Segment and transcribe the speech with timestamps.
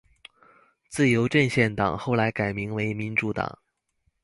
[0.89, 3.59] 自由阵线党后来改名为民主党。